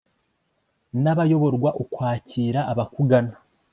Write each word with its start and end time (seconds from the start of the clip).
n'abayoborwa, 1.01 1.69
ukwakira 1.83 2.59
abakugana 2.71 3.33